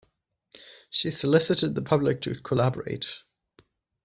[0.89, 3.05] She solicited the public to collaborate.